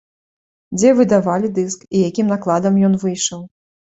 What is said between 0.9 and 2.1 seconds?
выдавалі дыск, і